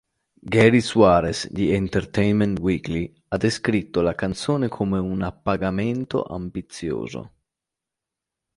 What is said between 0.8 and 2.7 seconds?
Suarez di "Entertainment